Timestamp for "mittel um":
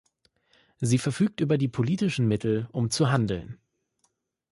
2.27-2.89